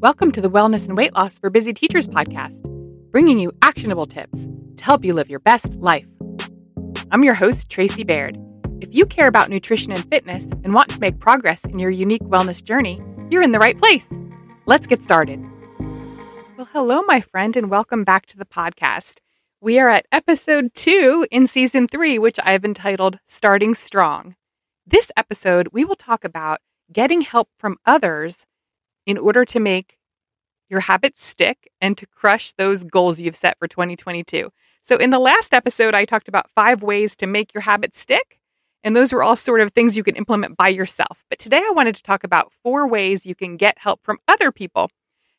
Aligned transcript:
Welcome 0.00 0.30
to 0.30 0.40
the 0.40 0.48
Wellness 0.48 0.86
and 0.86 0.96
Weight 0.96 1.12
Loss 1.12 1.40
for 1.40 1.50
Busy 1.50 1.74
Teachers 1.74 2.06
podcast, 2.06 2.62
bringing 3.10 3.36
you 3.36 3.50
actionable 3.62 4.06
tips 4.06 4.46
to 4.76 4.84
help 4.84 5.04
you 5.04 5.12
live 5.12 5.28
your 5.28 5.40
best 5.40 5.74
life. 5.74 6.06
I'm 7.10 7.24
your 7.24 7.34
host, 7.34 7.68
Tracy 7.68 8.04
Baird. 8.04 8.38
If 8.80 8.94
you 8.94 9.04
care 9.04 9.26
about 9.26 9.50
nutrition 9.50 9.90
and 9.90 10.08
fitness 10.08 10.44
and 10.62 10.72
want 10.72 10.90
to 10.90 11.00
make 11.00 11.18
progress 11.18 11.64
in 11.64 11.80
your 11.80 11.90
unique 11.90 12.22
wellness 12.22 12.62
journey, 12.62 13.02
you're 13.28 13.42
in 13.42 13.50
the 13.50 13.58
right 13.58 13.76
place. 13.76 14.08
Let's 14.66 14.86
get 14.86 15.02
started. 15.02 15.44
Well, 16.56 16.68
hello, 16.72 17.02
my 17.02 17.20
friend, 17.20 17.56
and 17.56 17.68
welcome 17.68 18.04
back 18.04 18.26
to 18.26 18.36
the 18.36 18.46
podcast. 18.46 19.16
We 19.60 19.80
are 19.80 19.88
at 19.88 20.06
episode 20.12 20.74
two 20.74 21.26
in 21.32 21.48
season 21.48 21.88
three, 21.88 22.20
which 22.20 22.38
I've 22.44 22.64
entitled 22.64 23.18
Starting 23.26 23.74
Strong. 23.74 24.36
This 24.86 25.10
episode, 25.16 25.70
we 25.72 25.84
will 25.84 25.96
talk 25.96 26.22
about 26.22 26.60
getting 26.92 27.22
help 27.22 27.48
from 27.58 27.78
others 27.84 28.46
in 29.08 29.18
order 29.18 29.44
to 29.46 29.58
make 29.58 29.96
your 30.68 30.80
habits 30.80 31.24
stick 31.24 31.70
and 31.80 31.96
to 31.96 32.06
crush 32.06 32.52
those 32.52 32.84
goals 32.84 33.18
you've 33.18 33.34
set 33.34 33.58
for 33.58 33.66
2022. 33.66 34.52
So, 34.82 34.96
in 34.96 35.10
the 35.10 35.18
last 35.18 35.54
episode, 35.54 35.94
I 35.94 36.04
talked 36.04 36.28
about 36.28 36.50
five 36.50 36.82
ways 36.82 37.16
to 37.16 37.26
make 37.26 37.52
your 37.54 37.62
habits 37.62 37.98
stick. 37.98 38.38
And 38.84 38.94
those 38.94 39.12
were 39.12 39.24
all 39.24 39.34
sort 39.34 39.60
of 39.60 39.72
things 39.72 39.96
you 39.96 40.04
can 40.04 40.14
implement 40.14 40.56
by 40.56 40.68
yourself. 40.68 41.24
But 41.28 41.40
today 41.40 41.58
I 41.58 41.72
wanted 41.74 41.96
to 41.96 42.02
talk 42.02 42.22
about 42.22 42.52
four 42.62 42.86
ways 42.86 43.26
you 43.26 43.34
can 43.34 43.56
get 43.56 43.78
help 43.78 44.02
from 44.04 44.18
other 44.28 44.52
people. 44.52 44.90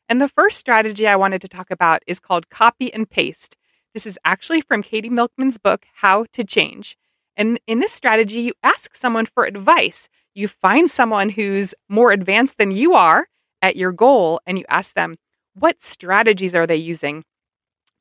And 0.10 0.20
the 0.20 0.28
first 0.28 0.58
strategy 0.58 1.08
I 1.08 1.16
wanted 1.16 1.40
to 1.42 1.48
talk 1.48 1.72
about 1.72 2.04
is 2.06 2.20
called 2.20 2.50
copy 2.50 2.94
and 2.94 3.10
paste. 3.10 3.56
This 3.94 4.06
is 4.06 4.20
actually 4.26 4.62
from 4.62 4.84
Katie 4.84 5.10
Milkman's 5.10 5.58
book, 5.58 5.86
How 5.96 6.26
to 6.34 6.44
Change. 6.44 6.98
And 7.38 7.60
in 7.66 7.80
this 7.80 7.94
strategy, 7.94 8.42
you 8.42 8.54
ask 8.62 8.94
someone 8.94 9.26
for 9.26 9.46
advice. 9.46 10.10
You 10.34 10.48
find 10.48 10.92
someone 10.92 11.30
who's 11.30 11.74
more 11.88 12.12
advanced 12.12 12.58
than 12.58 12.72
you 12.72 12.94
are 12.94 13.28
at 13.62 13.76
your 13.76 13.92
goal 13.92 14.42
and 14.46 14.58
you 14.58 14.66
ask 14.70 14.94
them, 14.94 15.16
what 15.54 15.82
strategies 15.82 16.56
are 16.56 16.68
they 16.68 16.76
using? 16.76 17.24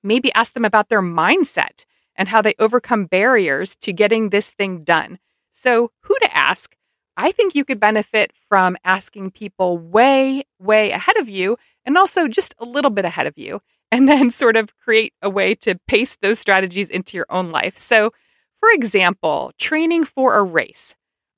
Maybe 0.03 0.33
ask 0.35 0.53
them 0.55 0.65
about 0.65 0.89
their 0.89 1.03
mindset 1.03 1.85
and 2.17 2.29
how 2.29 2.43
they 2.43 2.55
overcome 2.59 3.07
barriers 3.07 3.77
to 3.77 3.93
getting 3.93 4.31
this 4.31 4.51
thing 4.51 4.85
done. 4.85 5.19
So, 5.53 5.91
who 6.03 6.17
to 6.21 6.37
ask? 6.37 6.77
I 7.17 7.33
think 7.33 7.55
you 7.55 7.65
could 7.65 7.81
benefit 7.81 8.33
from 8.49 8.77
asking 8.85 9.33
people 9.33 9.77
way, 9.77 10.45
way 10.61 10.93
ahead 10.93 11.17
of 11.17 11.29
you 11.29 11.57
and 11.85 11.99
also 11.99 12.29
just 12.29 12.55
a 12.59 12.65
little 12.65 12.93
bit 12.93 13.05
ahead 13.05 13.27
of 13.27 13.37
you, 13.37 13.61
and 13.93 14.09
then 14.09 14.31
sort 14.31 14.57
of 14.57 14.77
create 14.79 15.15
a 15.23 15.31
way 15.31 15.55
to 15.55 15.81
paste 15.89 16.21
those 16.21 16.39
strategies 16.39 16.91
into 16.91 17.17
your 17.17 17.27
own 17.31 17.51
life. 17.51 17.77
So, 17.79 18.13
for 18.61 18.69
example, 18.71 19.53
training 19.59 20.05
for 20.05 20.37
a 20.37 20.43
race. 20.43 20.95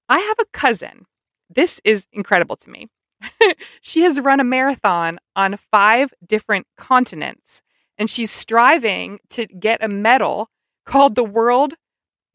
I 0.08 0.18
have 0.18 0.38
a 0.40 0.50
cousin. 0.52 1.06
This 1.48 1.80
is 1.84 2.06
incredible 2.12 2.56
to 2.56 2.70
me. 2.70 2.88
she 3.80 4.02
has 4.02 4.20
run 4.20 4.40
a 4.40 4.44
marathon 4.44 5.18
on 5.36 5.56
five 5.56 6.12
different 6.26 6.66
continents, 6.76 7.60
and 7.98 8.08
she's 8.08 8.30
striving 8.30 9.18
to 9.30 9.46
get 9.46 9.82
a 9.84 9.88
medal 9.88 10.48
called 10.86 11.14
the 11.14 11.24
World 11.24 11.74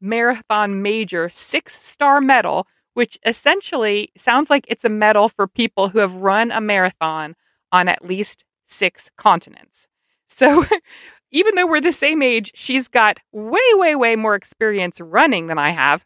Marathon 0.02 0.82
Major 0.82 1.30
Six 1.30 1.82
Star 1.82 2.22
Medal, 2.22 2.68
which 2.94 3.18
essentially 3.26 4.12
sounds 4.18 4.50
like 4.50 4.66
it's 4.68 4.86
a 4.86 4.90
medal 4.90 5.30
for 5.30 5.48
people 5.48 5.90
who 5.90 6.00
have 6.00 6.16
run 6.16 6.52
a 6.52 6.62
marathon 6.62 7.36
on 7.72 7.88
at 7.88 8.06
least 8.06 8.44
six 8.68 9.10
continents. 9.18 9.88
So, 10.30 10.66
even 11.32 11.56
though 11.56 11.68
we're 11.68 11.82
the 11.82 11.92
same 11.92 12.22
age, 12.22 12.52
she's 12.56 12.88
got 12.88 13.20
way, 13.32 13.60
way, 13.74 13.96
way 13.96 14.16
more 14.16 14.36
experience 14.36 15.02
running 15.02 15.48
than 15.48 15.58
I 15.58 15.72
have. 15.72 16.06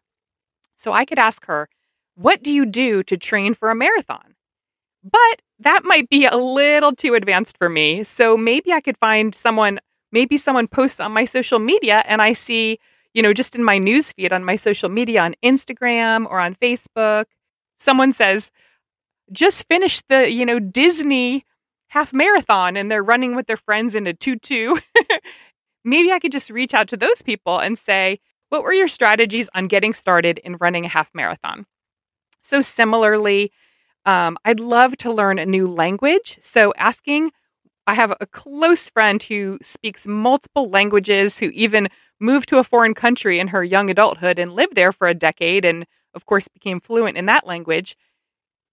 So, 0.75 0.93
I 0.93 1.05
could 1.05 1.19
ask 1.19 1.45
her, 1.45 1.69
What 2.15 2.41
do 2.41 2.53
you 2.53 2.65
do 2.65 3.03
to 3.03 3.17
train 3.17 3.53
for 3.53 3.69
a 3.69 3.75
marathon? 3.75 4.35
But 5.03 5.41
that 5.59 5.83
might 5.83 6.09
be 6.09 6.25
a 6.25 6.35
little 6.35 6.93
too 6.93 7.15
advanced 7.15 7.57
for 7.57 7.69
me. 7.69 8.03
So 8.03 8.37
maybe 8.37 8.71
I 8.73 8.81
could 8.81 8.97
find 8.97 9.33
someone, 9.33 9.79
maybe 10.11 10.37
someone 10.37 10.67
posts 10.67 10.99
on 10.99 11.11
my 11.11 11.25
social 11.25 11.59
media 11.59 12.03
and 12.05 12.21
I 12.21 12.33
see, 12.33 12.79
you 13.13 13.21
know, 13.21 13.33
just 13.33 13.55
in 13.55 13.63
my 13.63 13.77
news 13.77 14.11
feed 14.11 14.33
on 14.33 14.43
my 14.43 14.55
social 14.55 14.89
media 14.89 15.21
on 15.21 15.35
Instagram 15.43 16.25
or 16.29 16.39
on 16.39 16.55
Facebook, 16.55 17.25
someone 17.79 18.11
says, 18.11 18.51
just 19.31 19.67
finished 19.67 20.03
the, 20.09 20.31
you 20.31 20.45
know, 20.45 20.59
Disney 20.59 21.45
half 21.87 22.13
marathon 22.13 22.77
and 22.77 22.89
they're 22.89 23.03
running 23.03 23.35
with 23.35 23.47
their 23.47 23.57
friends 23.57 23.95
in 23.95 24.07
a 24.07 24.13
tutu. 24.13 24.75
maybe 25.83 26.11
I 26.11 26.19
could 26.19 26.31
just 26.31 26.49
reach 26.49 26.73
out 26.73 26.87
to 26.89 26.97
those 26.97 27.21
people 27.21 27.59
and 27.59 27.77
say, 27.77 28.19
what 28.49 28.63
were 28.63 28.73
your 28.73 28.87
strategies 28.87 29.49
on 29.53 29.67
getting 29.67 29.93
started 29.93 30.39
in 30.39 30.57
running 30.59 30.85
a 30.85 30.89
half 30.89 31.11
marathon? 31.13 31.65
So, 32.41 32.61
similarly, 32.61 33.51
um, 34.09 34.37
I'd 34.43 34.59
love 34.59 34.97
to 34.97 35.13
learn 35.13 35.37
a 35.37 35.45
new 35.45 35.67
language. 35.67 36.39
So, 36.41 36.73
asking, 36.77 37.31
I 37.85 37.93
have 37.93 38.11
a 38.19 38.25
close 38.25 38.89
friend 38.89 39.21
who 39.21 39.59
speaks 39.61 40.07
multiple 40.07 40.67
languages, 40.67 41.37
who 41.37 41.51
even 41.53 41.89
moved 42.19 42.49
to 42.49 42.57
a 42.57 42.63
foreign 42.63 42.95
country 42.95 43.37
in 43.37 43.49
her 43.49 43.63
young 43.63 43.87
adulthood 43.91 44.39
and 44.39 44.53
lived 44.53 44.73
there 44.73 44.91
for 44.91 45.07
a 45.07 45.13
decade 45.13 45.63
and, 45.63 45.85
of 46.15 46.25
course, 46.25 46.47
became 46.47 46.79
fluent 46.79 47.17
in 47.17 47.27
that 47.27 47.45
language. 47.45 47.95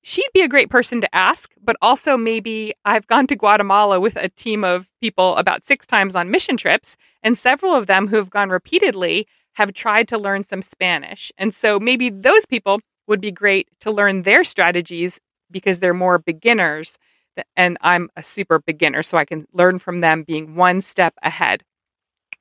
She'd 0.02 0.32
be 0.32 0.40
a 0.40 0.48
great 0.48 0.70
person 0.70 1.02
to 1.02 1.14
ask, 1.14 1.52
but 1.62 1.76
also 1.82 2.16
maybe 2.16 2.72
I've 2.86 3.06
gone 3.06 3.26
to 3.26 3.36
Guatemala 3.36 4.00
with 4.00 4.16
a 4.16 4.30
team 4.30 4.64
of 4.64 4.88
people 5.02 5.36
about 5.36 5.64
six 5.64 5.86
times 5.86 6.14
on 6.14 6.30
mission 6.30 6.56
trips, 6.56 6.96
and 7.22 7.36
several 7.36 7.74
of 7.74 7.86
them 7.86 8.08
who 8.08 8.16
have 8.16 8.30
gone 8.30 8.48
repeatedly 8.48 9.26
have 9.56 9.74
tried 9.74 10.08
to 10.08 10.16
learn 10.16 10.44
some 10.44 10.62
Spanish. 10.62 11.30
And 11.36 11.52
so 11.52 11.78
maybe 11.78 12.08
those 12.08 12.46
people 12.46 12.80
would 13.06 13.20
be 13.20 13.30
great 13.30 13.68
to 13.80 13.90
learn 13.90 14.22
their 14.22 14.42
strategies 14.42 15.20
because 15.50 15.78
they're 15.78 15.94
more 15.94 16.18
beginners 16.18 16.98
and 17.56 17.76
I'm 17.80 18.08
a 18.16 18.22
super 18.22 18.58
beginner 18.58 19.02
so 19.02 19.18
I 19.18 19.24
can 19.24 19.46
learn 19.52 19.78
from 19.78 20.00
them 20.00 20.22
being 20.22 20.54
one 20.54 20.80
step 20.80 21.14
ahead. 21.22 21.62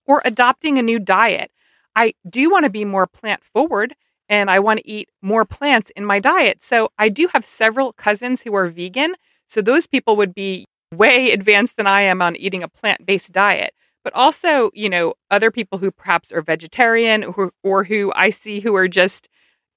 Or 0.05 0.21
adopting 0.23 0.77
a 0.77 0.83
new 0.83 0.99
diet. 0.99 1.51
I 1.95 2.13
do 2.29 2.49
want 2.49 2.65
to 2.65 2.69
be 2.69 2.85
more 2.85 3.07
plant 3.07 3.43
forward 3.43 3.95
and 4.29 4.49
I 4.49 4.59
want 4.59 4.79
to 4.79 4.89
eat 4.89 5.09
more 5.21 5.45
plants 5.45 5.91
in 5.95 6.05
my 6.05 6.19
diet. 6.19 6.63
So 6.63 6.89
I 6.97 7.09
do 7.09 7.27
have 7.33 7.45
several 7.45 7.93
cousins 7.93 8.41
who 8.41 8.55
are 8.55 8.67
vegan, 8.67 9.15
so 9.47 9.61
those 9.61 9.87
people 9.87 10.15
would 10.17 10.33
be 10.33 10.65
way 10.93 11.31
advanced 11.31 11.77
than 11.77 11.87
I 11.87 12.01
am 12.01 12.21
on 12.21 12.35
eating 12.35 12.63
a 12.63 12.67
plant-based 12.67 13.31
diet. 13.31 13.73
But 14.03 14.13
also, 14.13 14.71
you 14.73 14.89
know, 14.89 15.15
other 15.31 15.51
people 15.51 15.79
who 15.79 15.91
perhaps 15.91 16.31
are 16.31 16.41
vegetarian 16.41 17.23
or, 17.23 17.51
or 17.63 17.83
who 17.83 18.11
I 18.15 18.29
see 18.29 18.59
who 18.59 18.75
are 18.75 18.87
just 18.87 19.27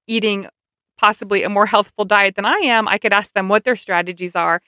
eating 0.06 0.46
possibly 0.98 1.42
a 1.42 1.48
more 1.48 1.66
healthful 1.66 2.04
diet 2.04 2.34
than 2.34 2.44
I 2.44 2.58
am, 2.58 2.88
I 2.88 2.98
could 2.98 3.12
ask 3.12 3.32
them 3.32 3.48
what 3.48 3.64
their 3.64 3.76
strategies 3.76 4.36
are 4.36 4.60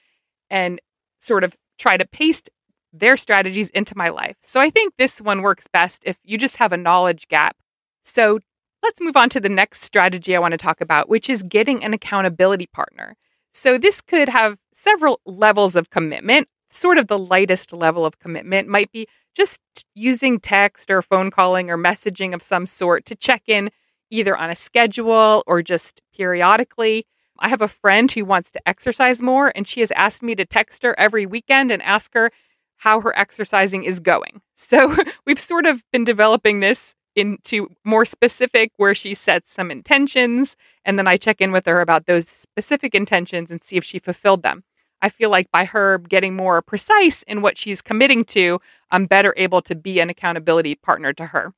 and 0.49 0.81
sort 1.19 1.43
of 1.43 1.55
try 1.77 1.97
to 1.97 2.05
paste 2.05 2.49
their 2.93 3.17
strategies 3.17 3.69
into 3.69 3.97
my 3.97 4.09
life. 4.09 4.37
So 4.43 4.59
I 4.59 4.69
think 4.69 4.93
this 4.97 5.21
one 5.21 5.41
works 5.41 5.67
best 5.71 6.03
if 6.05 6.17
you 6.23 6.37
just 6.37 6.57
have 6.57 6.73
a 6.73 6.77
knowledge 6.77 7.27
gap. 7.27 7.55
So 8.03 8.39
let's 8.81 9.01
move 9.01 9.15
on 9.15 9.29
to 9.29 9.39
the 9.39 9.49
next 9.49 9.83
strategy 9.83 10.35
I 10.35 10.39
want 10.39 10.53
to 10.53 10.57
talk 10.57 10.81
about, 10.81 11.09
which 11.09 11.29
is 11.29 11.43
getting 11.43 11.83
an 11.83 11.93
accountability 11.93 12.67
partner. 12.67 13.15
So 13.53 13.77
this 13.77 14.01
could 14.01 14.29
have 14.29 14.59
several 14.73 15.19
levels 15.25 15.75
of 15.75 15.89
commitment. 15.89 16.47
Sort 16.69 16.97
of 16.97 17.07
the 17.07 17.17
lightest 17.17 17.73
level 17.73 18.05
of 18.05 18.19
commitment 18.19 18.67
might 18.67 18.91
be 18.91 19.07
just 19.35 19.61
using 19.93 20.39
text 20.39 20.89
or 20.89 21.01
phone 21.01 21.29
calling 21.29 21.69
or 21.69 21.77
messaging 21.77 22.33
of 22.33 22.41
some 22.41 22.65
sort 22.65 23.05
to 23.05 23.15
check 23.15 23.43
in 23.47 23.69
either 24.11 24.37
on 24.37 24.49
a 24.49 24.55
schedule 24.55 25.43
or 25.47 25.63
just 25.63 26.01
periodically. 26.15 27.05
I 27.39 27.49
have 27.49 27.61
a 27.61 27.67
friend 27.67 28.11
who 28.11 28.23
wants 28.23 28.51
to 28.51 28.67
exercise 28.67 29.21
more, 29.21 29.51
and 29.55 29.67
she 29.67 29.79
has 29.79 29.91
asked 29.91 30.21
me 30.21 30.35
to 30.35 30.45
text 30.45 30.83
her 30.83 30.93
every 30.99 31.25
weekend 31.25 31.71
and 31.71 31.81
ask 31.81 32.13
her 32.13 32.29
how 32.77 33.01
her 33.01 33.17
exercising 33.17 33.83
is 33.83 33.99
going. 33.99 34.41
So 34.63 34.95
we've 35.25 35.39
sort 35.39 35.65
of 35.65 35.83
been 35.91 36.03
developing 36.03 36.59
this 36.59 36.93
into 37.15 37.67
more 37.83 38.05
specific, 38.05 38.71
where 38.77 38.93
she 38.93 39.15
sets 39.15 39.51
some 39.51 39.71
intentions, 39.71 40.55
and 40.85 40.99
then 40.99 41.07
I 41.07 41.17
check 41.17 41.41
in 41.41 41.51
with 41.51 41.65
her 41.65 41.81
about 41.81 42.05
those 42.05 42.27
specific 42.27 42.93
intentions 42.93 43.49
and 43.49 43.63
see 43.63 43.75
if 43.75 43.83
she 43.83 43.97
fulfilled 43.97 44.43
them. 44.43 44.63
I 45.01 45.09
feel 45.09 45.31
like 45.31 45.49
by 45.51 45.65
her 45.65 45.97
getting 45.97 46.35
more 46.35 46.61
precise 46.61 47.23
in 47.23 47.41
what 47.41 47.57
she's 47.57 47.81
committing 47.81 48.23
to, 48.25 48.59
I'm 48.91 49.07
better 49.07 49.33
able 49.35 49.63
to 49.63 49.73
be 49.73 49.99
an 49.99 50.11
accountability 50.11 50.75
partner 50.75 51.11
to 51.13 51.25
her. 51.25 51.53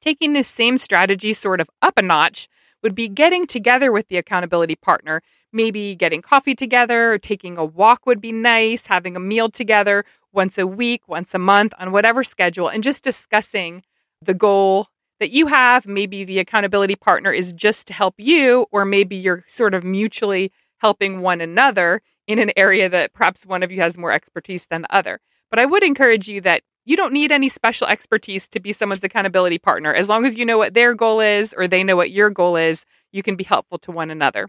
Taking 0.00 0.32
this 0.32 0.48
same 0.48 0.78
strategy 0.78 1.32
sort 1.32 1.60
of 1.60 1.68
up 1.82 1.94
a 1.96 2.02
notch 2.02 2.48
would 2.82 2.94
be 2.94 3.08
getting 3.08 3.46
together 3.46 3.90
with 3.90 4.08
the 4.08 4.16
accountability 4.16 4.76
partner, 4.76 5.22
maybe 5.52 5.94
getting 5.94 6.22
coffee 6.22 6.54
together, 6.54 7.12
or 7.12 7.18
taking 7.18 7.58
a 7.58 7.64
walk 7.64 8.06
would 8.06 8.20
be 8.20 8.32
nice, 8.32 8.86
having 8.86 9.16
a 9.16 9.20
meal 9.20 9.48
together 9.48 10.04
once 10.32 10.58
a 10.58 10.66
week, 10.66 11.08
once 11.08 11.34
a 11.34 11.38
month 11.38 11.72
on 11.78 11.90
whatever 11.90 12.22
schedule, 12.22 12.68
and 12.68 12.82
just 12.84 13.02
discussing 13.02 13.82
the 14.22 14.34
goal 14.34 14.88
that 15.18 15.30
you 15.30 15.46
have. 15.46 15.86
Maybe 15.86 16.24
the 16.24 16.38
accountability 16.38 16.94
partner 16.94 17.32
is 17.32 17.52
just 17.52 17.88
to 17.88 17.92
help 17.94 18.14
you, 18.18 18.66
or 18.70 18.84
maybe 18.84 19.16
you're 19.16 19.44
sort 19.46 19.74
of 19.74 19.82
mutually 19.82 20.52
helping 20.78 21.22
one 21.22 21.40
another 21.40 22.02
in 22.26 22.38
an 22.38 22.52
area 22.56 22.88
that 22.88 23.14
perhaps 23.14 23.46
one 23.46 23.62
of 23.62 23.72
you 23.72 23.80
has 23.80 23.96
more 23.96 24.12
expertise 24.12 24.66
than 24.66 24.82
the 24.82 24.94
other. 24.94 25.20
But 25.50 25.58
I 25.58 25.64
would 25.64 25.82
encourage 25.82 26.28
you 26.28 26.40
that 26.42 26.62
you 26.86 26.96
don't 26.96 27.12
need 27.12 27.32
any 27.32 27.50
special 27.50 27.86
expertise 27.88 28.48
to 28.48 28.60
be 28.60 28.72
someone's 28.72 29.04
accountability 29.04 29.58
partner. 29.58 29.92
As 29.92 30.08
long 30.08 30.24
as 30.24 30.36
you 30.36 30.46
know 30.46 30.56
what 30.56 30.72
their 30.72 30.94
goal 30.94 31.20
is 31.20 31.54
or 31.58 31.68
they 31.68 31.84
know 31.84 31.96
what 31.96 32.12
your 32.12 32.30
goal 32.30 32.56
is, 32.56 32.86
you 33.12 33.22
can 33.22 33.36
be 33.36 33.44
helpful 33.44 33.76
to 33.78 33.92
one 33.92 34.10
another. 34.10 34.48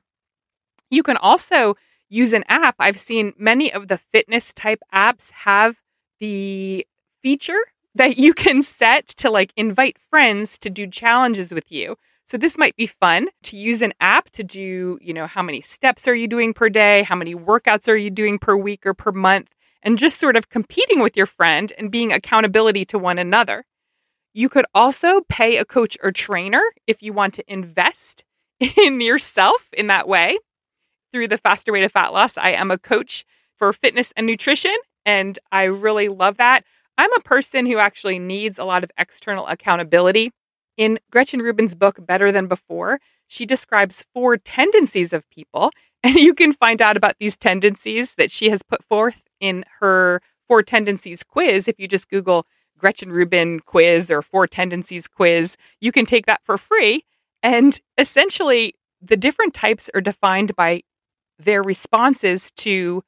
You 0.89 1.03
can 1.03 1.17
also 1.17 1.75
use 2.09 2.31
an 2.33 2.45
app, 2.47 2.75
I've 2.79 2.99
seen 2.99 3.33
many 3.37 3.73
of 3.73 3.87
the 3.89 3.97
fitness 3.97 4.53
type 4.53 4.79
apps 4.93 5.31
have 5.31 5.81
the 6.19 6.87
feature 7.21 7.59
that 7.95 8.17
you 8.17 8.33
can 8.33 8.61
set 8.61 9.07
to 9.07 9.29
like 9.29 9.51
invite 9.57 9.97
friends 9.97 10.57
to 10.59 10.69
do 10.69 10.87
challenges 10.87 11.53
with 11.53 11.71
you. 11.71 11.97
So 12.23 12.37
this 12.37 12.57
might 12.57 12.75
be 12.75 12.85
fun 12.87 13.27
to 13.43 13.57
use 13.57 13.81
an 13.81 13.93
app 13.99 14.29
to 14.31 14.43
do, 14.43 14.99
you 15.01 15.13
know, 15.13 15.27
how 15.27 15.41
many 15.41 15.61
steps 15.61 16.07
are 16.07 16.15
you 16.15 16.27
doing 16.27 16.53
per 16.53 16.69
day? 16.69 17.03
How 17.03 17.15
many 17.15 17.35
workouts 17.35 17.87
are 17.87 17.95
you 17.95 18.09
doing 18.09 18.37
per 18.37 18.55
week 18.55 18.85
or 18.85 18.93
per 18.93 19.11
month? 19.11 19.49
And 19.83 19.97
just 19.97 20.19
sort 20.19 20.35
of 20.35 20.49
competing 20.49 20.99
with 20.99 21.15
your 21.15 21.25
friend 21.25 21.71
and 21.77 21.91
being 21.91 22.11
accountability 22.11 22.85
to 22.85 22.99
one 22.99 23.19
another. 23.19 23.65
You 24.33 24.49
could 24.49 24.65
also 24.73 25.21
pay 25.29 25.57
a 25.57 25.65
coach 25.65 25.97
or 26.03 26.11
trainer 26.11 26.61
if 26.85 27.01
you 27.01 27.13
want 27.13 27.33
to 27.35 27.51
invest 27.51 28.23
in 28.59 29.01
yourself 29.01 29.69
in 29.73 29.87
that 29.87 30.07
way. 30.07 30.37
Through 31.13 31.29
the 31.29 31.37
faster 31.37 31.71
way 31.71 31.79
to 31.81 31.89
fat 31.89 32.13
loss, 32.13 32.37
I 32.37 32.49
am 32.51 32.69
a 32.69 32.77
coach 32.77 33.25
for 33.55 33.71
fitness 33.73 34.13
and 34.15 34.27
nutrition, 34.27 34.75
and 35.05 35.39
I 35.51 35.63
really 35.63 36.09
love 36.09 36.37
that. 36.37 36.63
I'm 36.97 37.13
a 37.13 37.21
person 37.21 37.65
who 37.65 37.77
actually 37.77 38.19
needs 38.19 38.59
a 38.59 38.65
lot 38.65 38.83
of 38.83 38.91
external 38.97 39.47
accountability 39.47 40.31
in 40.77 40.99
Gretchen 41.11 41.41
Rubin's 41.41 41.75
book, 41.75 42.05
Better 42.05 42.31
Than 42.31 42.47
Before, 42.47 42.99
she 43.27 43.45
describes 43.45 44.05
four 44.13 44.37
tendencies 44.37 45.11
of 45.11 45.29
people. 45.29 45.71
And 46.15 46.15
you 46.15 46.33
can 46.33 46.53
find 46.53 46.81
out 46.81 46.95
about 46.95 47.17
these 47.19 47.35
tendencies 47.35 48.13
that 48.15 48.31
she 48.31 48.49
has 48.49 48.63
put 48.63 48.81
forth 48.81 49.27
in 49.41 49.65
her 49.81 50.21
Four 50.47 50.63
Tendencies 50.63 51.21
quiz. 51.21 51.67
If 51.67 51.81
you 51.81 51.87
just 51.89 52.09
Google 52.09 52.47
Gretchen 52.77 53.11
Rubin 53.11 53.59
quiz 53.59 54.09
or 54.09 54.21
Four 54.21 54.47
Tendencies 54.47 55.05
quiz, 55.09 55.57
you 55.81 55.91
can 55.91 56.05
take 56.05 56.25
that 56.25 56.39
for 56.45 56.57
free. 56.57 57.03
And 57.43 57.77
essentially, 57.97 58.75
the 59.01 59.17
different 59.17 59.53
types 59.53 59.89
are 59.93 59.99
defined 59.99 60.55
by 60.55 60.83
their 61.39 61.61
responses 61.61 62.51
to 62.51 63.03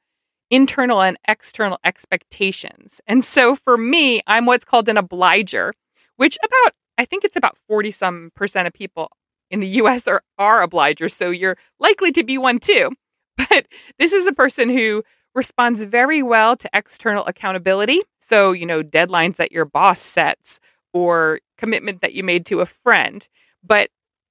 internal 0.50 1.00
and 1.00 1.16
external 1.26 1.78
expectations. 1.82 3.00
And 3.06 3.24
so 3.24 3.56
for 3.56 3.78
me, 3.78 4.20
I'm 4.26 4.44
what's 4.44 4.66
called 4.66 4.90
an 4.90 4.98
obliger, 4.98 5.72
which 6.16 6.36
about 6.44 6.74
I 6.98 7.06
think 7.06 7.24
it's 7.24 7.36
about 7.36 7.56
40 7.66 7.92
some 7.92 8.30
percent 8.34 8.66
of 8.66 8.74
people 8.74 9.10
in 9.50 9.60
the 9.60 9.66
US 9.68 10.06
are, 10.06 10.22
are 10.38 10.66
obligers. 10.66 11.12
So 11.12 11.30
you're 11.30 11.56
likely 11.78 12.12
to 12.12 12.24
be 12.24 12.38
one 12.38 12.58
too. 12.58 12.90
But 13.48 13.66
this 13.98 14.12
is 14.12 14.26
a 14.26 14.32
person 14.32 14.68
who 14.68 15.02
responds 15.34 15.82
very 15.82 16.22
well 16.22 16.56
to 16.56 16.68
external 16.74 17.24
accountability. 17.26 18.02
So, 18.18 18.52
you 18.52 18.66
know, 18.66 18.82
deadlines 18.82 19.36
that 19.36 19.52
your 19.52 19.64
boss 19.64 20.00
sets 20.00 20.60
or 20.92 21.40
commitment 21.56 22.00
that 22.00 22.12
you 22.12 22.22
made 22.22 22.44
to 22.46 22.60
a 22.60 22.66
friend, 22.66 23.26
but 23.64 23.90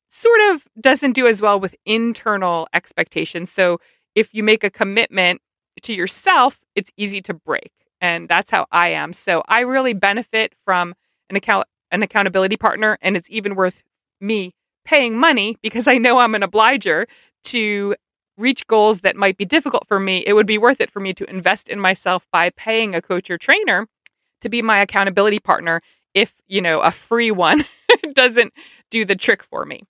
sort 0.10 0.40
of 0.52 0.68
doesn't 0.80 1.14
do 1.14 1.28
as 1.28 1.42
well 1.42 1.60
with 1.60 1.76
internal 1.86 2.68
expectations. 2.74 3.52
So, 3.52 3.80
if 4.16 4.34
you 4.34 4.44
make 4.44 4.64
a 4.64 4.70
commitment 4.70 5.42
to 5.84 5.94
yourself, 5.94 6.62
it's 6.76 6.92
easy 6.98 7.22
to 7.22 7.34
break. 7.34 7.72
And 8.02 8.28
that's 8.28 8.50
how 8.50 8.66
I 8.72 8.90
am. 8.90 9.14
So, 9.14 9.44
I 9.48 9.62
really 9.62 9.94
benefit 9.94 10.54
from 10.66 10.94
an 11.30 11.36
account 11.36 11.66
an 11.92 12.04
accountability 12.04 12.58
partner, 12.58 12.98
and 13.02 13.18
it's 13.18 13.30
even 13.32 13.56
worth 13.56 13.84
me 14.22 14.54
paying 14.90 15.16
money 15.16 15.56
because 15.62 15.88
I 15.88 16.00
know 16.00 16.18
I'm 16.18 16.34
an 16.34 16.42
obliger 16.42 17.06
to 17.44 17.96
reach 18.38 18.66
goals 18.66 19.02
that 19.02 19.16
might 19.16 19.38
be 19.38 19.46
difficult 19.46 19.88
for 19.88 20.00
me. 20.00 20.24
It 20.26 20.34
would 20.34 20.48
be 20.48 20.58
worth 20.58 20.82
it 20.82 20.90
for 20.90 21.00
me 21.00 21.14
to 21.14 21.30
invest 21.30 21.70
in 21.70 21.80
myself 21.80 22.28
by 22.32 22.50
paying 22.50 22.96
a 22.96 23.02
coach 23.02 23.30
or 23.30 23.38
trainer 23.38 23.88
to 24.42 24.50
be 24.50 24.64
my 24.64 24.80
accountability 24.80 25.38
partner 25.38 25.82
if, 26.16 26.34
you 26.48 26.60
know, 26.60 26.80
a 26.80 26.90
free 26.90 27.30
one 27.30 27.66
doesn't 28.14 28.52
do 28.90 29.06
the 29.06 29.16
trick 29.16 29.44
for 29.44 29.64
me. 29.64 29.84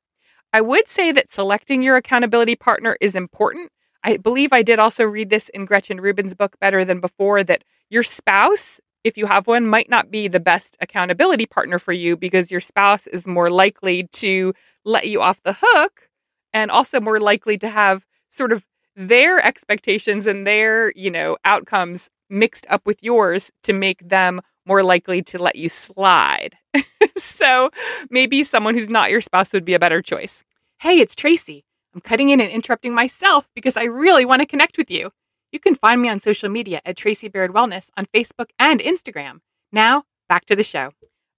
I 0.52 0.60
would 0.60 0.90
say 0.90 1.14
that 1.14 1.32
selecting 1.32 1.82
your 1.82 1.96
accountability 1.96 2.58
partner 2.58 2.98
is 3.00 3.16
important. 3.16 3.72
I 4.04 4.18
believe 4.18 4.52
I 4.52 4.64
did 4.64 4.80
also 4.80 5.06
read 5.06 5.30
this 5.30 5.48
in 5.50 5.64
Gretchen 5.64 6.02
Rubin's 6.02 6.34
book, 6.34 6.60
Better 6.60 6.84
Than 6.84 7.00
Before, 7.00 7.42
that 7.46 7.64
your 7.90 8.04
spouse 8.04 8.82
if 9.04 9.18
you 9.18 9.26
have 9.26 9.48
one, 9.48 9.66
might 9.66 9.90
not 9.90 10.12
be 10.12 10.28
the 10.28 10.40
best 10.40 10.78
accountability 10.82 11.46
partner 11.46 11.80
for 11.80 11.94
you 11.94 12.18
because 12.18 12.52
your 12.52 12.62
spouse 12.62 13.08
is 13.08 13.28
more 13.28 13.50
likely 13.50 14.08
to 14.14 14.54
let 14.86 15.08
you 15.08 15.22
off 15.22 15.42
the 15.44 15.58
hook 15.60 16.10
and 16.54 16.72
also 16.72 17.00
more 17.00 17.20
likely 17.20 17.58
to 17.58 17.70
have 17.70 18.06
sort 18.30 18.52
of 18.52 18.66
their 18.96 19.44
expectations 19.46 20.28
and 20.28 20.46
their, 20.46 20.92
you 20.96 21.10
know, 21.10 21.38
outcomes 21.46 22.10
mixed 22.30 22.68
up 22.70 22.86
with 22.86 23.02
yours 23.02 23.52
to 23.64 23.74
make 23.74 24.08
them 24.08 24.42
more 24.66 24.84
likely 24.84 25.22
to 25.24 25.42
let 25.42 25.56
you 25.56 25.70
slide. 25.70 26.56
so 27.18 27.70
maybe 28.10 28.44
someone 28.44 28.76
who's 28.76 28.90
not 28.90 29.10
your 29.10 29.22
spouse 29.22 29.54
would 29.54 29.66
be 29.66 29.74
a 29.74 29.80
better 29.80 30.02
choice. 30.02 30.44
Hey, 30.80 31.00
it's 31.00 31.16
Tracy. 31.16 31.64
I'm 31.94 32.02
cutting 32.02 32.30
in 32.30 32.40
and 32.40 32.52
interrupting 32.52 32.94
myself 32.94 33.48
because 33.56 33.76
I 33.76 33.84
really 33.84 34.26
want 34.26 34.42
to 34.42 34.46
connect 34.46 34.78
with 34.78 34.92
you. 34.92 35.12
You 35.52 35.60
can 35.60 35.76
find 35.76 36.02
me 36.02 36.10
on 36.10 36.20
social 36.20 36.50
media 36.50 36.82
at 36.86 36.96
Tracy 36.98 37.28
Baird 37.28 37.52
Wellness 37.52 37.90
on 37.98 38.06
Facebook 38.14 38.50
and 38.60 38.80
Instagram. 38.80 39.40
Now, 39.72 40.04
back 40.28 40.46
to 40.46 40.56
the 40.56 40.64
show. 40.64 40.92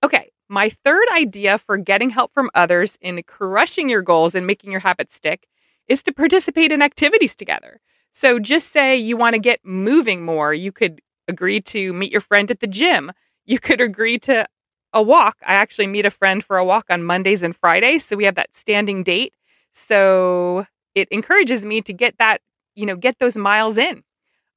Okay, 0.04 0.32
my 0.50 0.70
third 0.70 1.06
idea 1.16 1.58
for 1.58 1.78
getting 1.78 2.10
help 2.10 2.34
from 2.34 2.50
others 2.54 2.98
in 3.02 3.24
crushing 3.24 3.90
your 3.90 4.02
goals 4.02 4.36
and 4.36 4.46
making 4.46 4.72
your 4.72 4.82
habits 4.82 5.16
stick 5.16 5.48
is 5.88 6.04
to 6.04 6.12
participate 6.12 6.72
in 6.72 6.82
activities 6.82 7.36
together. 7.36 7.80
So 8.12 8.38
just 8.38 8.72
say 8.72 8.98
you 8.98 9.16
want 9.16 9.36
to 9.36 9.40
get 9.40 9.62
moving 9.64 10.26
more. 10.26 10.54
You 10.54 10.74
could 10.74 11.02
agree 11.28 11.62
to 11.62 11.94
meet 11.94 12.12
your 12.12 12.22
friend 12.22 12.52
at 12.52 12.60
the 12.60 12.68
gym. 12.68 13.12
You 13.46 13.60
could 13.60 13.80
agree 13.80 14.20
to 14.20 14.46
a 14.94 15.02
walk. 15.02 15.38
I 15.46 15.54
actually 15.54 15.88
meet 15.88 16.06
a 16.06 16.10
friend 16.10 16.44
for 16.44 16.58
a 16.58 16.66
walk 16.66 16.88
on 16.90 17.04
Mondays 17.04 17.44
and 17.44 17.56
Fridays. 17.56 18.04
So 18.04 18.18
we 18.18 18.26
have 18.26 18.36
that 18.36 18.54
standing 18.56 19.04
date. 19.04 19.34
So 19.74 20.66
it 20.96 21.08
encourages 21.10 21.64
me 21.64 21.82
to 21.84 21.94
get 21.94 22.18
that 22.18 22.42
you 22.76 22.86
know, 22.86 22.96
get 22.96 23.20
those 23.20 23.38
miles 23.38 23.78
in. 23.78 24.04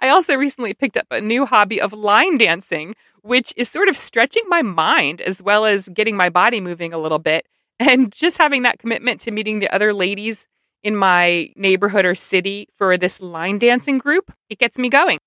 I 0.01 0.09
also 0.09 0.37
recently 0.37 0.75
picked 0.75 0.97
up 0.97 1.07
a 1.11 1.21
new 1.21 1.47
hobby 1.47 1.81
of 1.81 1.93
line 1.93 2.39
dancing, 2.39 2.95
which 3.23 3.53
is 3.57 3.69
sort 3.69 3.89
of 3.89 3.97
stretching 3.97 4.43
my 4.49 4.63
mind 4.63 5.21
as 5.21 5.43
well 5.43 5.65
as 5.65 5.89
getting 5.89 6.17
my 6.17 6.29
body 6.29 6.61
moving 6.61 6.93
a 6.93 6.99
little 6.99 7.19
bit. 7.19 7.47
And 7.81 8.13
just 8.13 8.39
having 8.39 8.63
that 8.63 8.79
commitment 8.79 9.21
to 9.23 9.33
meeting 9.33 9.59
the 9.59 9.69
other 9.69 9.93
ladies 9.93 10.47
in 10.85 10.95
my 10.95 11.49
neighborhood 11.57 12.05
or 12.05 12.15
city 12.15 12.69
for 12.73 12.97
this 12.97 13.21
line 13.21 13.59
dancing 13.59 13.99
group, 13.99 14.33
it 14.49 14.61
gets 14.61 14.79
me 14.79 14.89
going. 14.89 15.19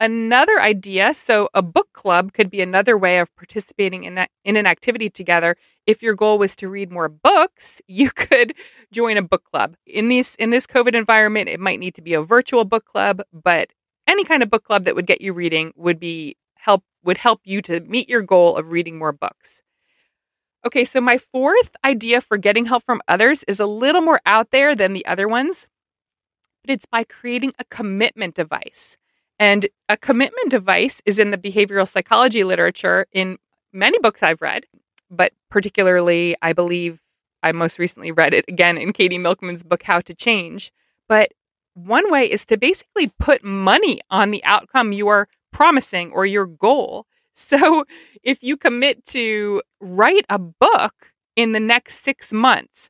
Another 0.00 0.60
idea 0.60 1.14
so, 1.14 1.48
a 1.54 1.62
book 1.62 1.92
club 1.92 2.32
could 2.32 2.50
be 2.50 2.60
another 2.60 2.98
way 2.98 3.18
of 3.18 3.34
participating 3.36 4.02
in, 4.02 4.16
that, 4.16 4.30
in 4.44 4.56
an 4.56 4.66
activity 4.66 5.08
together. 5.08 5.56
If 5.86 6.02
your 6.02 6.14
goal 6.14 6.38
was 6.38 6.56
to 6.56 6.68
read 6.68 6.90
more 6.90 7.08
books, 7.08 7.80
you 7.86 8.10
could 8.14 8.54
join 8.92 9.16
a 9.16 9.22
book 9.22 9.44
club. 9.44 9.76
In, 9.86 10.08
these, 10.08 10.34
in 10.36 10.50
this 10.50 10.66
COVID 10.66 10.94
environment, 10.94 11.48
it 11.48 11.60
might 11.60 11.80
need 11.80 11.94
to 11.94 12.02
be 12.02 12.14
a 12.14 12.22
virtual 12.22 12.64
book 12.64 12.84
club, 12.84 13.22
but 13.32 13.70
any 14.06 14.24
kind 14.24 14.42
of 14.42 14.50
book 14.50 14.64
club 14.64 14.84
that 14.84 14.94
would 14.94 15.06
get 15.06 15.20
you 15.20 15.32
reading 15.32 15.72
would 15.76 15.98
be 15.98 16.36
help 16.56 16.84
would 17.04 17.18
help 17.18 17.40
you 17.44 17.62
to 17.62 17.80
meet 17.80 18.08
your 18.08 18.22
goal 18.22 18.56
of 18.56 18.70
reading 18.72 18.98
more 18.98 19.12
books. 19.12 19.62
Okay, 20.66 20.84
so 20.84 21.00
my 21.00 21.16
fourth 21.16 21.76
idea 21.84 22.20
for 22.20 22.36
getting 22.36 22.64
help 22.64 22.82
from 22.82 23.00
others 23.06 23.44
is 23.44 23.60
a 23.60 23.66
little 23.66 24.00
more 24.00 24.20
out 24.26 24.50
there 24.50 24.74
than 24.74 24.92
the 24.92 25.06
other 25.06 25.28
ones, 25.28 25.68
but 26.62 26.72
it's 26.72 26.86
by 26.86 27.04
creating 27.04 27.52
a 27.60 27.64
commitment 27.64 28.34
device. 28.34 28.96
And 29.38 29.68
a 29.88 29.96
commitment 29.96 30.50
device 30.50 31.00
is 31.06 31.20
in 31.20 31.30
the 31.30 31.38
behavioral 31.38 31.86
psychology 31.86 32.42
literature 32.42 33.06
in 33.12 33.38
many 33.72 34.00
books 34.00 34.24
I've 34.24 34.42
read, 34.42 34.64
but 35.10 35.32
particularly, 35.50 36.36
I 36.42 36.52
believe 36.52 37.00
I 37.42 37.52
most 37.52 37.78
recently 37.78 38.12
read 38.12 38.34
it 38.34 38.44
again 38.48 38.78
in 38.78 38.92
Katie 38.92 39.18
Milkman's 39.18 39.62
book, 39.62 39.82
How 39.82 40.00
to 40.00 40.14
Change. 40.14 40.72
But 41.08 41.32
one 41.74 42.10
way 42.10 42.30
is 42.30 42.46
to 42.46 42.56
basically 42.56 43.12
put 43.18 43.44
money 43.44 44.00
on 44.10 44.30
the 44.30 44.42
outcome 44.44 44.92
you 44.92 45.08
are 45.08 45.28
promising 45.52 46.12
or 46.12 46.26
your 46.26 46.46
goal. 46.46 47.06
So 47.38 47.84
if 48.22 48.42
you 48.42 48.56
commit 48.56 49.04
to 49.08 49.60
write 49.78 50.24
a 50.30 50.38
book 50.38 51.12
in 51.36 51.52
the 51.52 51.60
next 51.60 52.02
six 52.02 52.32
months, 52.32 52.88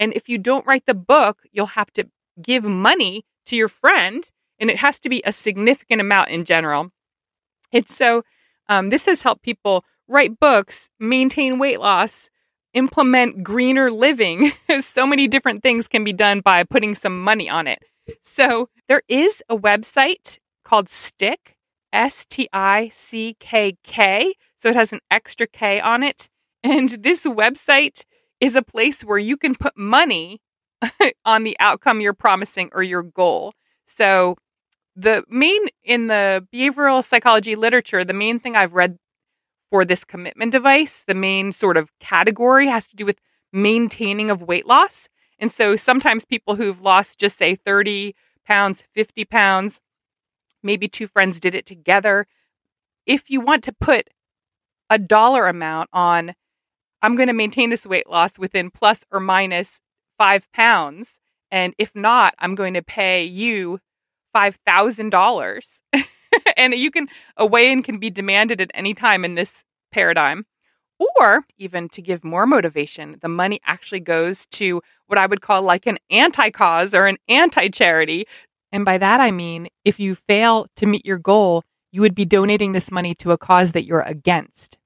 and 0.00 0.12
if 0.14 0.28
you 0.28 0.36
don't 0.36 0.66
write 0.66 0.86
the 0.86 0.96
book, 0.96 1.42
you'll 1.52 1.66
have 1.66 1.92
to 1.92 2.08
give 2.42 2.64
money 2.64 3.24
to 3.46 3.54
your 3.54 3.68
friend 3.68 4.28
and 4.58 4.68
it 4.68 4.78
has 4.78 4.98
to 4.98 5.08
be 5.08 5.22
a 5.24 5.32
significant 5.32 6.00
amount 6.00 6.30
in 6.30 6.44
general. 6.44 6.90
And 7.72 7.88
so 7.88 8.24
um, 8.68 8.90
this 8.90 9.06
has 9.06 9.22
helped 9.22 9.42
people 9.42 9.84
write 10.08 10.38
books, 10.38 10.90
maintain 10.98 11.58
weight 11.58 11.80
loss, 11.80 12.30
implement 12.72 13.42
greener 13.42 13.90
living. 13.90 14.52
so 14.80 15.06
many 15.06 15.28
different 15.28 15.62
things 15.62 15.88
can 15.88 16.04
be 16.04 16.12
done 16.12 16.40
by 16.40 16.64
putting 16.64 16.94
some 16.94 17.22
money 17.22 17.48
on 17.48 17.66
it. 17.66 17.80
So 18.22 18.68
there 18.88 19.02
is 19.08 19.42
a 19.48 19.56
website 19.56 20.38
called 20.64 20.88
Stick, 20.88 21.56
S 21.92 22.26
T 22.26 22.48
I 22.52 22.90
C 22.92 23.36
K 23.38 23.76
K. 23.82 24.34
So 24.56 24.68
it 24.68 24.76
has 24.76 24.92
an 24.92 25.00
extra 25.10 25.46
K 25.46 25.80
on 25.80 26.02
it. 26.02 26.28
And 26.62 26.90
this 26.90 27.24
website 27.24 28.04
is 28.40 28.56
a 28.56 28.62
place 28.62 29.02
where 29.02 29.18
you 29.18 29.36
can 29.36 29.54
put 29.54 29.76
money 29.76 30.40
on 31.24 31.44
the 31.44 31.56
outcome 31.60 32.00
you're 32.00 32.12
promising 32.14 32.70
or 32.72 32.82
your 32.82 33.02
goal. 33.02 33.52
So 33.86 34.36
the 34.96 35.24
main 35.28 35.60
in 35.82 36.06
the 36.06 36.46
behavioral 36.52 37.04
psychology 37.04 37.56
literature, 37.56 38.04
the 38.04 38.12
main 38.12 38.38
thing 38.38 38.56
I've 38.56 38.74
read 38.74 38.98
for 39.74 39.84
this 39.84 40.04
commitment 40.04 40.52
device, 40.52 41.02
the 41.04 41.16
main 41.16 41.50
sort 41.50 41.76
of 41.76 41.90
category 41.98 42.68
has 42.68 42.86
to 42.86 42.94
do 42.94 43.04
with 43.04 43.18
maintaining 43.52 44.30
of 44.30 44.40
weight 44.40 44.68
loss. 44.68 45.08
And 45.40 45.50
so 45.50 45.74
sometimes 45.74 46.24
people 46.24 46.54
who've 46.54 46.80
lost 46.80 47.18
just 47.18 47.36
say 47.36 47.56
30 47.56 48.14
pounds, 48.46 48.84
50 48.92 49.24
pounds. 49.24 49.80
Maybe 50.62 50.86
two 50.86 51.08
friends 51.08 51.40
did 51.40 51.56
it 51.56 51.66
together. 51.66 52.28
If 53.04 53.28
you 53.30 53.40
want 53.40 53.64
to 53.64 53.72
put 53.72 54.10
a 54.88 54.96
dollar 54.96 55.48
amount 55.48 55.90
on, 55.92 56.36
I'm 57.02 57.16
going 57.16 57.26
to 57.26 57.32
maintain 57.32 57.70
this 57.70 57.84
weight 57.84 58.08
loss 58.08 58.38
within 58.38 58.70
plus 58.70 59.04
or 59.10 59.18
minus 59.18 59.80
five 60.16 60.46
pounds. 60.52 61.18
And 61.50 61.74
if 61.78 61.96
not, 61.96 62.32
I'm 62.38 62.54
going 62.54 62.74
to 62.74 62.82
pay 62.82 63.24
you 63.24 63.80
$5,000. 64.36 65.80
and 66.56 66.74
you 66.74 66.90
can, 66.90 67.08
a 67.36 67.46
weigh 67.46 67.70
in 67.70 67.82
can 67.82 67.98
be 67.98 68.10
demanded 68.10 68.60
at 68.60 68.70
any 68.74 68.94
time 68.94 69.24
in 69.24 69.34
this 69.34 69.64
paradigm. 69.92 70.46
Or 71.18 71.44
even 71.58 71.88
to 71.90 72.02
give 72.02 72.22
more 72.22 72.46
motivation, 72.46 73.18
the 73.20 73.28
money 73.28 73.58
actually 73.64 74.00
goes 74.00 74.46
to 74.52 74.80
what 75.06 75.18
I 75.18 75.26
would 75.26 75.40
call 75.40 75.62
like 75.62 75.86
an 75.86 75.98
anti 76.10 76.50
cause 76.50 76.94
or 76.94 77.06
an 77.06 77.16
anti 77.28 77.68
charity. 77.68 78.26
And 78.70 78.84
by 78.84 78.98
that, 78.98 79.20
I 79.20 79.30
mean, 79.30 79.68
if 79.84 79.98
you 79.98 80.14
fail 80.14 80.66
to 80.76 80.86
meet 80.86 81.04
your 81.04 81.18
goal, 81.18 81.64
you 81.90 82.00
would 82.00 82.14
be 82.14 82.24
donating 82.24 82.72
this 82.72 82.90
money 82.90 83.14
to 83.16 83.32
a 83.32 83.38
cause 83.38 83.72
that 83.72 83.84
you're 83.84 84.00
against. 84.02 84.78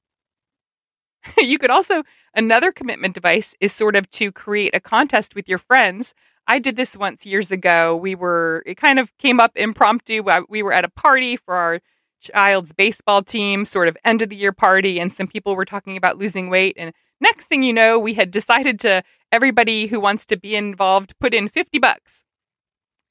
you 1.38 1.58
could 1.58 1.70
also, 1.70 2.02
another 2.34 2.72
commitment 2.72 3.14
device 3.14 3.54
is 3.60 3.72
sort 3.72 3.96
of 3.96 4.08
to 4.10 4.32
create 4.32 4.74
a 4.74 4.80
contest 4.80 5.34
with 5.34 5.48
your 5.48 5.58
friends. 5.58 6.14
I 6.48 6.58
did 6.58 6.76
this 6.76 6.96
once 6.96 7.26
years 7.26 7.52
ago. 7.52 7.94
We 7.94 8.14
were, 8.14 8.62
it 8.64 8.76
kind 8.76 8.98
of 8.98 9.16
came 9.18 9.38
up 9.38 9.52
impromptu. 9.54 10.22
Uh, 10.24 10.42
we 10.48 10.62
were 10.62 10.72
at 10.72 10.84
a 10.84 10.88
party 10.88 11.36
for 11.36 11.54
our 11.54 11.80
child's 12.20 12.72
baseball 12.72 13.22
team 13.22 13.64
sort 13.64 13.86
of 13.86 13.96
end 14.04 14.22
of 14.22 14.30
the 14.30 14.36
year 14.36 14.52
party 14.52 14.98
and 14.98 15.12
some 15.12 15.28
people 15.28 15.54
were 15.54 15.66
talking 15.66 15.96
about 15.96 16.18
losing 16.18 16.48
weight. 16.50 16.74
And 16.78 16.92
next 17.20 17.44
thing 17.44 17.62
you 17.62 17.72
know 17.72 17.98
we 17.98 18.14
had 18.14 18.30
decided 18.30 18.80
to 18.80 19.02
everybody 19.30 19.86
who 19.86 20.00
wants 20.00 20.26
to 20.26 20.36
be 20.36 20.56
involved 20.56 21.14
put 21.20 21.34
in 21.34 21.48
50 21.48 21.78
bucks. 21.78 22.24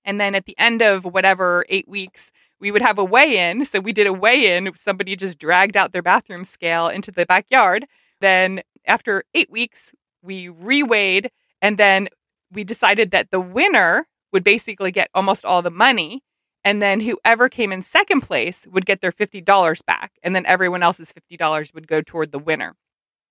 And 0.03 0.19
then 0.19 0.35
at 0.35 0.45
the 0.45 0.57
end 0.57 0.81
of 0.81 1.05
whatever 1.05 1.65
8 1.69 1.87
weeks 1.87 2.31
we 2.59 2.71
would 2.71 2.81
have 2.81 2.97
a 2.97 3.03
weigh 3.03 3.49
in 3.49 3.63
so 3.65 3.79
we 3.79 3.93
did 3.93 4.07
a 4.07 4.13
weigh 4.13 4.57
in 4.57 4.71
somebody 4.75 5.15
just 5.15 5.39
dragged 5.39 5.77
out 5.77 5.93
their 5.93 6.01
bathroom 6.01 6.43
scale 6.43 6.87
into 6.87 7.11
the 7.11 7.25
backyard. 7.25 7.85
Then 8.19 8.61
after 8.85 9.23
8 9.33 9.49
weeks 9.49 9.93
we 10.21 10.49
reweighed. 10.49 11.27
And 11.61 11.77
then 11.77 12.09
we 12.51 12.63
decided 12.63 13.11
that 13.11 13.31
the 13.31 13.39
winner 13.39 14.07
would 14.33 14.43
basically 14.43 14.91
get 14.91 15.09
almost 15.13 15.45
all 15.45 15.61
the 15.61 15.71
money 15.71 16.21
and 16.63 16.81
then 16.81 16.99
whoever 16.99 17.47
came 17.47 17.71
in 17.71 17.81
second 17.81 18.21
place 18.21 18.67
would 18.69 18.85
get 18.85 18.99
their 18.99 19.11
$50 19.11 19.85
back. 19.85 20.11
And 20.21 20.35
then 20.35 20.45
everyone 20.45 20.83
else's 20.83 21.13
$50 21.13 21.73
would 21.73 21.87
go 21.87 22.01
toward 22.01 22.33
the 22.33 22.39
winner. 22.39 22.75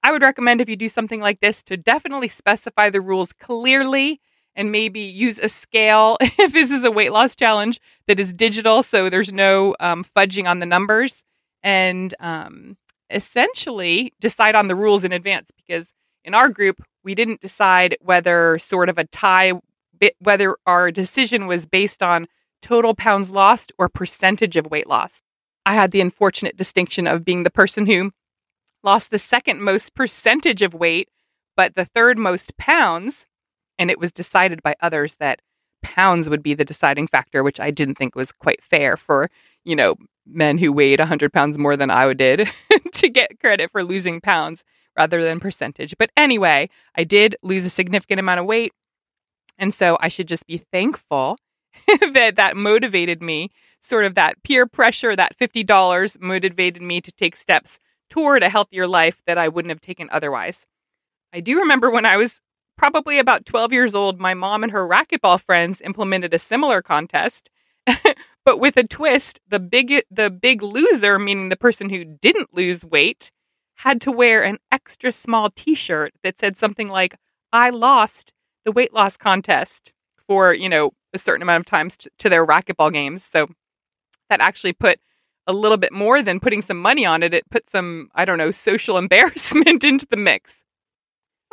I 0.02 0.10
would 0.10 0.22
recommend 0.22 0.60
if 0.60 0.68
you 0.70 0.76
do 0.76 0.88
something 0.88 1.20
like 1.20 1.40
this 1.40 1.62
to 1.64 1.76
definitely 1.76 2.28
specify 2.28 2.88
the 2.88 3.02
rules 3.02 3.34
clearly 3.34 4.22
and 4.54 4.72
maybe 4.72 5.00
use 5.00 5.38
a 5.38 5.50
scale 5.50 6.16
if 6.22 6.54
this 6.54 6.70
is 6.70 6.82
a 6.84 6.90
weight 6.90 7.12
loss 7.12 7.36
challenge 7.36 7.78
that 8.06 8.18
is 8.18 8.32
digital. 8.32 8.82
So 8.82 9.10
there's 9.10 9.32
no 9.32 9.76
um, 9.80 10.02
fudging 10.02 10.48
on 10.48 10.60
the 10.60 10.66
numbers. 10.66 11.22
And 11.62 12.14
um, 12.20 12.78
essentially 13.10 14.12
decide 14.18 14.54
on 14.54 14.68
the 14.68 14.74
rules 14.74 15.04
in 15.04 15.12
advance 15.12 15.50
because 15.56 15.92
in 16.24 16.34
our 16.34 16.48
group, 16.48 16.82
we 17.06 17.14
didn't 17.14 17.40
decide 17.40 17.96
whether 18.00 18.58
sort 18.58 18.88
of 18.88 18.98
a 18.98 19.04
tie, 19.04 19.52
whether 20.18 20.56
our 20.66 20.90
decision 20.90 21.46
was 21.46 21.64
based 21.64 22.02
on 22.02 22.26
total 22.60 22.96
pounds 22.96 23.30
lost 23.30 23.72
or 23.78 23.88
percentage 23.88 24.56
of 24.56 24.66
weight 24.66 24.88
loss. 24.88 25.22
I 25.64 25.74
had 25.74 25.92
the 25.92 26.00
unfortunate 26.00 26.56
distinction 26.56 27.06
of 27.06 27.24
being 27.24 27.44
the 27.44 27.50
person 27.50 27.86
who 27.86 28.10
lost 28.82 29.12
the 29.12 29.20
second 29.20 29.62
most 29.62 29.94
percentage 29.94 30.62
of 30.62 30.74
weight, 30.74 31.08
but 31.56 31.76
the 31.76 31.84
third 31.84 32.18
most 32.18 32.56
pounds. 32.56 33.24
And 33.78 33.88
it 33.88 34.00
was 34.00 34.10
decided 34.10 34.60
by 34.62 34.74
others 34.80 35.14
that 35.20 35.40
pounds 35.84 36.28
would 36.28 36.42
be 36.42 36.54
the 36.54 36.64
deciding 36.64 37.06
factor, 37.06 37.44
which 37.44 37.60
I 37.60 37.70
didn't 37.70 37.94
think 37.94 38.16
was 38.16 38.32
quite 38.32 38.64
fair 38.64 38.96
for, 38.96 39.30
you 39.64 39.76
know, 39.76 39.94
men 40.26 40.58
who 40.58 40.72
weighed 40.72 40.98
100 40.98 41.32
pounds 41.32 41.56
more 41.56 41.76
than 41.76 41.90
I 41.90 42.12
did 42.14 42.48
to 42.94 43.08
get 43.08 43.38
credit 43.38 43.70
for 43.70 43.84
losing 43.84 44.20
pounds 44.20 44.64
rather 44.96 45.22
than 45.22 45.40
percentage. 45.40 45.94
But 45.98 46.10
anyway, 46.16 46.68
I 46.94 47.04
did 47.04 47.36
lose 47.42 47.66
a 47.66 47.70
significant 47.70 48.20
amount 48.20 48.40
of 48.40 48.46
weight. 48.46 48.72
And 49.58 49.72
so 49.72 49.96
I 50.00 50.08
should 50.08 50.28
just 50.28 50.46
be 50.46 50.58
thankful 50.58 51.38
that 52.12 52.36
that 52.36 52.56
motivated 52.56 53.22
me. 53.22 53.50
Sort 53.80 54.04
of 54.04 54.14
that 54.14 54.42
peer 54.42 54.66
pressure, 54.66 55.14
that 55.14 55.38
$50 55.38 56.20
motivated 56.20 56.82
me 56.82 57.00
to 57.00 57.12
take 57.12 57.36
steps 57.36 57.78
toward 58.10 58.42
a 58.42 58.48
healthier 58.48 58.86
life 58.86 59.22
that 59.26 59.38
I 59.38 59.48
wouldn't 59.48 59.70
have 59.70 59.80
taken 59.80 60.08
otherwise. 60.10 60.66
I 61.32 61.40
do 61.40 61.60
remember 61.60 61.90
when 61.90 62.06
I 62.06 62.16
was 62.16 62.40
probably 62.76 63.18
about 63.18 63.46
12 63.46 63.72
years 63.72 63.94
old, 63.94 64.20
my 64.20 64.34
mom 64.34 64.62
and 64.62 64.72
her 64.72 64.88
racquetball 64.88 65.40
friends 65.40 65.80
implemented 65.80 66.34
a 66.34 66.38
similar 66.38 66.82
contest. 66.82 67.50
but 68.44 68.58
with 68.58 68.76
a 68.76 68.86
twist, 68.86 69.40
the 69.48 69.60
big 69.60 70.02
the 70.10 70.30
big 70.30 70.62
loser, 70.62 71.18
meaning 71.18 71.48
the 71.48 71.56
person 71.56 71.88
who 71.88 72.04
didn't 72.04 72.54
lose 72.54 72.84
weight, 72.84 73.30
had 73.76 74.00
to 74.02 74.12
wear 74.12 74.42
an 74.42 74.58
extra 74.72 75.12
small 75.12 75.50
t-shirt 75.50 76.12
that 76.22 76.38
said 76.38 76.56
something 76.56 76.88
like 76.88 77.16
I 77.52 77.70
lost 77.70 78.32
the 78.64 78.72
weight 78.72 78.92
loss 78.92 79.16
contest 79.16 79.92
for, 80.26 80.52
you 80.52 80.68
know, 80.68 80.92
a 81.14 81.18
certain 81.18 81.42
amount 81.42 81.60
of 81.60 81.66
times 81.66 81.96
to, 81.98 82.10
to 82.18 82.28
their 82.28 82.46
racquetball 82.46 82.92
games. 82.92 83.24
So 83.24 83.48
that 84.28 84.40
actually 84.40 84.72
put 84.72 84.98
a 85.46 85.52
little 85.52 85.76
bit 85.76 85.92
more 85.92 86.22
than 86.22 86.40
putting 86.40 86.62
some 86.62 86.80
money 86.80 87.06
on 87.06 87.22
it. 87.22 87.32
It 87.32 87.48
put 87.50 87.70
some, 87.70 88.08
I 88.14 88.24
don't 88.24 88.38
know, 88.38 88.50
social 88.50 88.98
embarrassment 89.04 89.84
into 89.84 90.06
the 90.08 90.16
mix. 90.16 90.64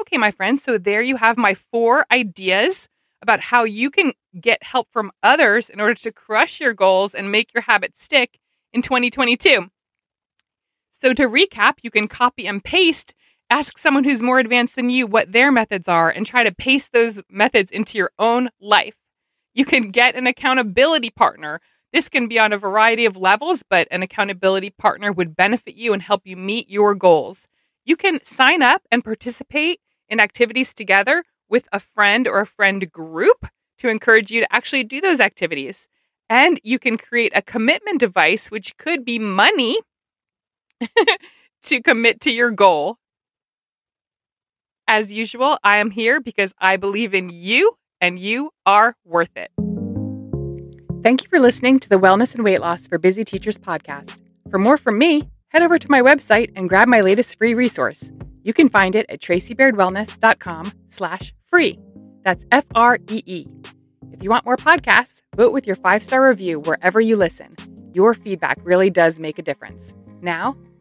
Okay, 0.01 0.18
my 0.18 0.32
friends. 0.32 0.63
So 0.63 0.77
there 0.77 1.01
you 1.01 1.18
have 1.18 1.38
my 1.38 1.53
four 1.53 2.06
ideas 2.12 2.89
about 3.22 3.39
how 3.39 3.63
you 3.63 3.89
can 3.89 4.12
get 4.39 4.63
help 4.63 4.88
from 4.92 5.12
others 5.22 5.70
in 5.70 5.80
order 5.80 5.94
to 5.94 6.12
crush 6.12 6.60
your 6.60 6.74
goals 6.74 7.13
and 7.13 7.32
make 7.32 7.53
your 7.53 7.62
habits 7.62 8.03
stick 8.03 8.38
in 8.74 8.82
2022. 8.82 9.70
So 11.03 11.13
to 11.15 11.27
recap, 11.27 11.79
you 11.81 11.91
can 11.91 12.07
copy 12.07 12.48
and 12.48 12.63
paste, 12.63 13.13
ask 13.50 13.77
someone 13.77 14.05
who's 14.05 14.22
more 14.22 14.39
advanced 14.39 14.77
than 14.77 14.89
you 14.89 15.05
what 15.05 15.33
their 15.33 15.51
methods 15.51 15.89
are, 15.89 16.10
and 16.10 16.25
try 16.25 16.45
to 16.45 16.55
paste 16.55 16.93
those 16.93 17.22
methods 17.29 17.72
into 17.72 17.98
your 17.98 18.12
own 18.17 18.50
life. 18.62 18.95
You 19.53 19.65
can 19.65 19.89
get 19.89 20.15
an 20.15 20.27
accountability 20.27 21.10
partner. 21.10 21.60
This 21.91 22.07
can 22.07 22.29
be 22.29 22.39
on 22.39 22.53
a 22.53 22.57
variety 22.57 23.05
of 23.05 23.17
levels, 23.17 23.65
but 23.69 23.89
an 23.91 24.01
accountability 24.01 24.69
partner 24.69 25.12
would 25.12 25.36
benefit 25.36 25.75
you 25.75 25.91
and 25.91 26.01
help 26.01 26.22
you 26.24 26.38
meet 26.38 26.69
your 26.69 26.95
goals. 26.95 27.50
You 27.83 27.98
can 27.98 28.24
sign 28.24 28.62
up 28.62 28.83
and 28.89 29.03
participate 29.03 29.81
in 30.07 30.22
activities 30.22 30.74
together 30.74 31.25
with 31.50 31.67
a 31.74 31.81
friend 31.81 32.29
or 32.29 32.39
a 32.39 32.45
friend 32.45 32.89
group 32.89 33.45
to 33.79 33.89
encourage 33.89 34.31
you 34.31 34.39
to 34.39 34.55
actually 34.55 34.86
do 34.86 35.01
those 35.01 35.19
activities. 35.19 35.89
And 36.29 36.62
you 36.63 36.79
can 36.79 36.98
create 36.98 37.33
a 37.36 37.41
commitment 37.41 38.00
device, 38.00 38.50
which 38.50 38.77
could 38.77 39.03
be 39.03 39.19
money 39.19 39.77
to 41.63 41.82
commit 41.82 42.22
to 42.22 42.32
your 42.32 42.52
goal. 42.52 42.98
As 44.88 45.13
usual, 45.13 45.58
I 45.63 45.78
am 45.78 45.92
here 45.92 46.20
because 46.20 46.54
I 46.60 46.78
believe 46.78 47.13
in 47.13 47.30
you 47.30 47.74
and 48.02 48.20
you 48.20 48.52
are 48.66 48.96
worth 49.06 49.36
it. 49.38 49.50
Thank 51.04 51.24
you 51.24 51.30
for 51.30 51.40
listening 51.40 51.80
to 51.80 51.90
the 51.90 52.00
Wellness 52.00 52.36
and 52.36 52.44
Weight 52.44 52.60
Loss 52.62 52.88
for 52.88 52.98
Busy 52.98 53.24
Teachers 53.25 53.58
podcast. 53.58 54.18
For 54.50 54.58
more 54.58 54.78
from 54.78 54.98
me, 54.98 55.30
head 55.50 55.62
over 55.62 55.80
to 55.80 55.92
my 55.92 56.02
website 56.02 56.52
and 56.56 56.70
grab 56.70 56.88
my 56.88 57.02
latest 57.02 57.38
free 57.38 57.54
resource. 57.54 58.12
You 58.44 58.54
can 58.54 58.70
find 58.70 58.96
it 58.96 59.06
at 59.10 59.22
tracybairdwellness.com 59.22 60.72
slash 60.90 61.34
free. 61.46 61.80
That's 62.24 62.46
F-R-E-E. 62.52 63.48
If 64.12 64.24
you 64.24 64.30
want 64.30 64.46
more 64.46 64.58
podcasts, 64.58 65.22
vote 65.36 65.54
with 65.54 65.66
your 65.66 65.75
five-star 65.75 66.28
review 66.28 66.60
wherever 66.60 67.02
you 67.02 67.16
listen. 67.16 67.50
Your 67.94 68.13
feedback 68.13 68.60
really 68.63 68.90
does 68.90 69.20
make 69.20 69.40
a 69.40 69.42
difference. 69.44 69.94
Now, 70.22 70.56